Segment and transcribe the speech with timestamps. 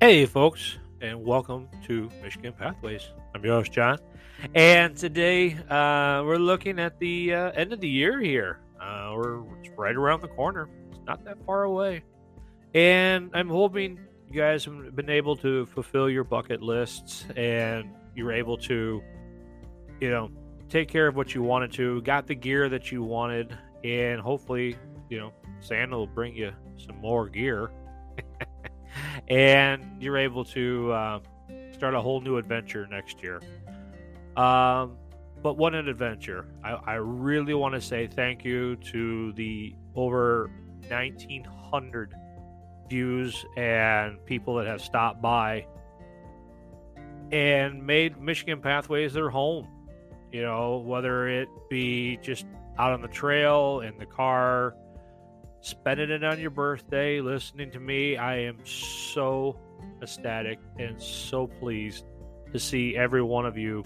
[0.00, 3.08] Hey, folks, and welcome to Michigan Pathways.
[3.34, 3.98] I'm your host, John,
[4.54, 8.60] and today uh, we're looking at the uh, end of the year here.
[8.80, 10.68] Uh, we're it's right around the corner.
[10.92, 12.04] It's not that far away,
[12.74, 13.98] and I'm hoping
[14.30, 19.02] you guys have been able to fulfill your bucket lists and you're able to,
[20.00, 20.30] you know,
[20.68, 24.76] take care of what you wanted to, got the gear that you wanted, and hopefully,
[25.10, 27.72] you know, Santa will bring you some more gear.
[29.28, 31.20] and you're able to uh,
[31.72, 33.40] start a whole new adventure next year.
[34.36, 34.96] Um,
[35.42, 36.46] but what an adventure!
[36.64, 40.50] I, I really want to say thank you to the over
[40.88, 42.14] 1,900
[42.88, 45.66] views and people that have stopped by
[47.30, 49.68] and made Michigan Pathways their home.
[50.32, 52.46] You know, whether it be just
[52.78, 54.74] out on the trail, in the car,
[55.60, 58.16] spending it on your birthday, listening to me.
[58.16, 59.58] I am so
[60.02, 62.04] ecstatic and so pleased
[62.52, 63.84] to see every one of you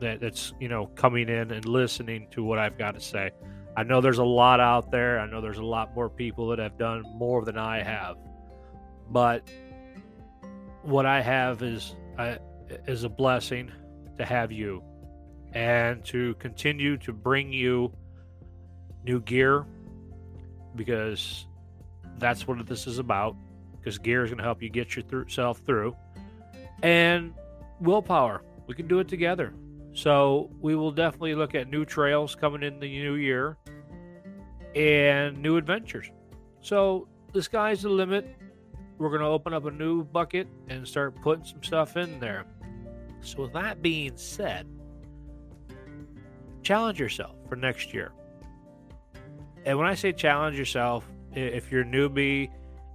[0.00, 3.30] that, that's you know coming in and listening to what I've got to say.
[3.76, 5.20] I know there's a lot out there.
[5.20, 8.16] I know there's a lot more people that have done more than I have,
[9.10, 9.48] but
[10.82, 12.38] what I have is I,
[12.86, 13.70] is a blessing
[14.18, 14.82] to have you
[15.52, 17.92] and to continue to bring you
[19.04, 19.64] new gear
[20.78, 21.46] because
[22.18, 23.36] that's what this is about.
[23.78, 25.94] Because gear is going to help you get yourself through,
[26.82, 27.34] and
[27.80, 28.42] willpower.
[28.66, 29.52] We can do it together.
[29.92, 33.56] So we will definitely look at new trails coming in the new year
[34.74, 36.10] and new adventures.
[36.60, 38.36] So the sky's the limit.
[38.98, 42.46] We're going to open up a new bucket and start putting some stuff in there.
[43.20, 44.66] So, with that being said,
[46.62, 48.12] challenge yourself for next year.
[49.68, 52.48] And when I say challenge yourself, if you're a newbie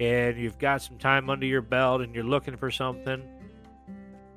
[0.00, 3.26] and you've got some time under your belt and you're looking for something,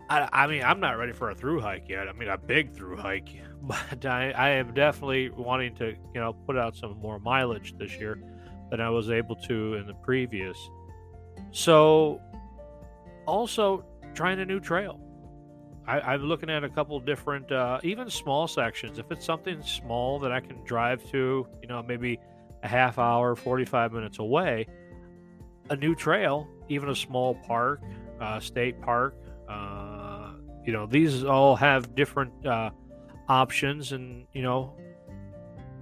[0.10, 2.08] I, I mean, I'm not ready for a through hike yet.
[2.08, 6.32] I mean, a big through hike, but I, I am definitely wanting to, you know,
[6.32, 8.18] put out some more mileage this year
[8.70, 10.58] than I was able to in the previous.
[11.52, 12.22] So,
[13.28, 13.84] also
[14.14, 15.02] trying a new trail.
[15.88, 19.00] I, am looking at a couple different, uh, even small sections.
[19.00, 22.20] If it's something small that I can drive to, you know, maybe
[22.64, 24.68] a half hour, 45 minutes away,
[25.70, 27.82] a new trail, even a small park,
[28.20, 29.16] uh, state park,
[29.50, 30.34] uh,
[30.66, 32.70] you know, these all have different uh,
[33.28, 34.76] options, and you know,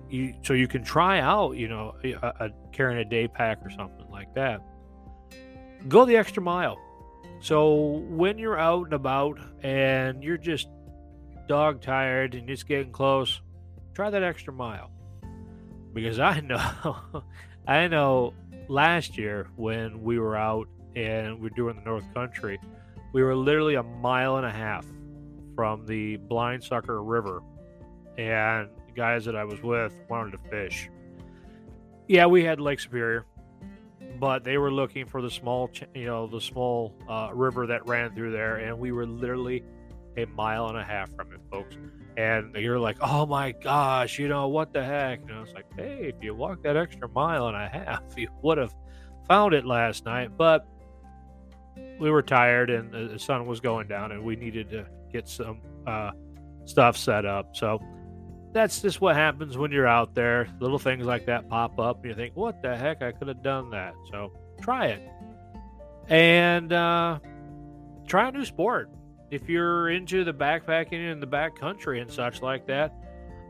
[0.09, 3.69] you so you can try out, you know, a, a carrying a day pack or
[3.69, 4.61] something like that.
[5.87, 6.77] Go the extra mile
[7.39, 10.67] so when you're out and about and you're just
[11.47, 13.41] dog tired and it's getting close,
[13.93, 14.91] try that extra mile.
[15.93, 17.23] Because I know,
[17.67, 18.33] I know
[18.67, 22.59] last year when we were out and we are doing the North Country,
[23.13, 24.85] we were literally a mile and a half
[25.55, 27.41] from the Blind Sucker River.
[28.17, 30.89] And the guys that I was with wanted to fish.
[32.07, 33.25] Yeah, we had Lake Superior
[34.19, 38.13] but they were looking for the small, you know, the small uh, river that ran
[38.13, 39.63] through there, and we were literally
[40.17, 41.77] a mile and a half from it, folks.
[42.17, 45.21] And you're like, oh my gosh, you know what the heck?
[45.21, 48.29] And I was like, hey, if you walked that extra mile and a half, you
[48.41, 48.75] would have
[49.27, 50.37] found it last night.
[50.37, 50.67] But
[51.99, 55.61] we were tired, and the sun was going down, and we needed to get some
[55.87, 56.11] uh,
[56.65, 57.55] stuff set up.
[57.55, 57.81] So
[58.51, 60.47] that's just what happens when you're out there.
[60.59, 63.01] Little things like that pop up, and you think, "What the heck?
[63.01, 65.01] I could have done that." So try it,
[66.07, 67.19] and uh,
[68.07, 68.89] try a new sport.
[69.29, 72.93] If you're into the backpacking in the backcountry and such like that,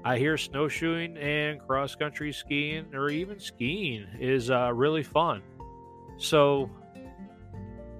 [0.03, 5.41] I hear snowshoeing and cross country skiing, or even skiing, is uh, really fun.
[6.17, 6.69] So,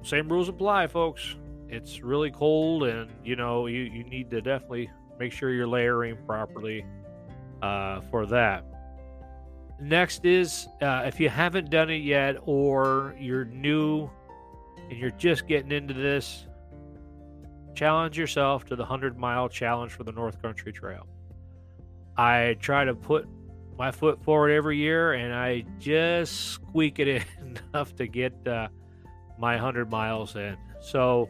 [0.01, 1.35] same rules apply, folks.
[1.69, 6.17] It's really cold, and you know you you need to definitely make sure you're layering
[6.25, 6.85] properly
[7.61, 8.63] uh, for that.
[9.81, 14.09] Next is uh, if you haven't done it yet or you're new
[14.89, 16.45] and you're just getting into this,
[17.75, 21.07] challenge yourself to the 100 mile challenge for the North Country Trail.
[22.17, 23.27] I try to put
[23.77, 27.23] my foot forward every year and I just squeak it in
[27.73, 28.67] enough to get uh,
[29.39, 30.57] my 100 miles in.
[30.81, 31.29] So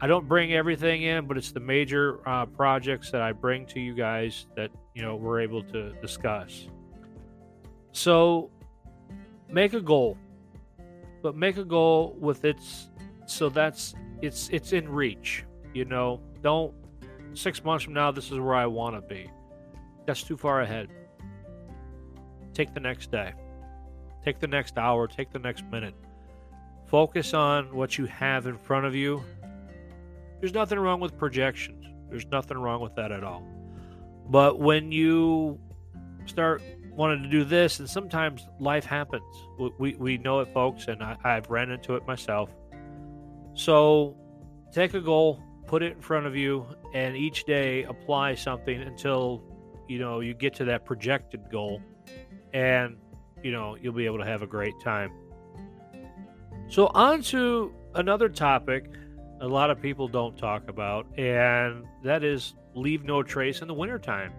[0.00, 3.80] I don't bring everything in, but it's the major uh, projects that I bring to
[3.80, 6.68] you guys that you know we're able to discuss.
[7.92, 8.50] So
[9.48, 10.18] make a goal,
[11.22, 12.90] but make a goal with its
[13.26, 15.44] so that's it's it's in reach.
[15.72, 16.74] You know, don't
[17.34, 19.30] six months from now this is where I want to be.
[20.06, 20.88] That's too far ahead.
[22.52, 23.32] Take the next day.
[24.24, 25.06] Take the next hour.
[25.08, 25.94] Take the next minute
[26.94, 29.20] focus on what you have in front of you.
[30.44, 31.86] There's nothing wrong with projections.
[32.10, 33.42] There's nothing wrong with that at all.
[34.28, 35.58] But when you
[36.26, 36.60] start
[36.90, 39.24] wanting to do this, and sometimes life happens.
[39.78, 42.50] We, we know it, folks, and I, I've ran into it myself.
[43.54, 44.18] So
[44.70, 49.42] take a goal, put it in front of you, and each day apply something until
[49.88, 51.80] you know you get to that projected goal,
[52.52, 52.98] and
[53.42, 55.10] you know you'll be able to have a great time.
[56.68, 58.90] So on to another topic
[59.40, 63.74] a lot of people don't talk about, and that is leave no trace in the
[63.74, 64.32] wintertime.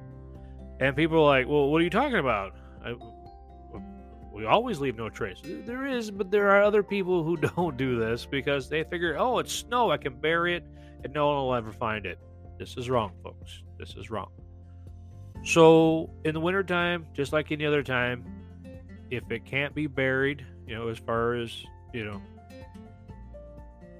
[0.80, 2.54] And people are like, well, what are you talking about?
[2.84, 2.96] I,
[4.34, 5.40] we always leave no trace.
[5.44, 9.40] There is, but there are other people who don't do this because they figure, oh,
[9.40, 9.92] it's snow.
[9.92, 10.66] I can bury it
[11.04, 12.20] and no one will ever find it.
[12.60, 13.62] This is wrong, folks.
[13.78, 14.32] This is wrong.
[15.44, 18.26] So, in the wintertime, just like any other time,
[19.12, 21.64] if it can't be buried, you know, as far as,
[21.94, 22.22] you know,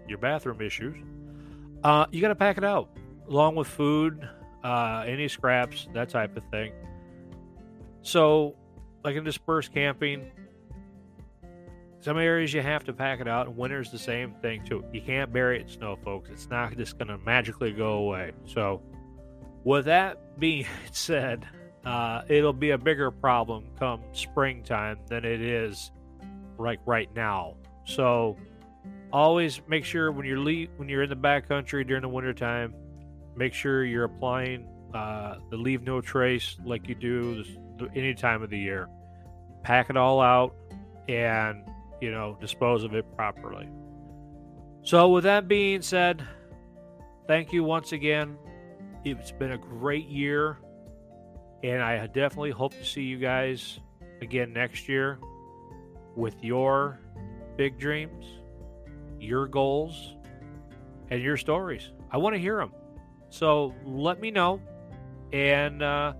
[0.08, 0.96] your bathroom issues,
[1.84, 2.90] uh, you got to pack it out
[3.30, 4.28] along with food,
[4.64, 6.72] uh, any scraps, that type of thing.
[8.02, 8.56] So,
[9.04, 10.32] like in dispersed camping,
[12.06, 14.84] some areas you have to pack it out, and winter's the same thing too.
[14.94, 16.30] You can't bury it in snow, folks.
[16.30, 18.34] It's not just going to magically go away.
[18.46, 18.82] So,
[19.64, 21.48] with that being said,
[21.84, 25.92] uh, it'll be a bigger problem come springtime than it is
[26.60, 27.56] like right now.
[27.86, 28.38] So,
[29.16, 32.76] always make sure when you're le- when you're in the backcountry during the wintertime,
[33.36, 38.44] make sure you're applying uh, the leave no trace like you do this, any time
[38.44, 38.90] of the year.
[39.64, 40.54] Pack it all out
[41.08, 41.64] and
[42.02, 43.70] you know dispose of it properly.
[44.84, 46.28] So with that being said,
[47.28, 48.38] thank you once again.
[49.06, 50.58] It's been a great year,
[51.64, 53.80] and I definitely hope to see you guys
[54.22, 55.20] again next year
[56.16, 57.00] with your
[57.56, 58.26] big dreams
[59.26, 60.16] your goals,
[61.10, 61.92] and your stories.
[62.12, 62.74] I want to hear them.
[63.30, 64.62] So let me know.
[65.34, 66.14] And uh,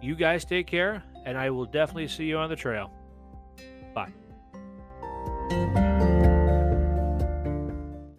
[0.00, 2.92] you guys take care, and I will definitely see you on the trail.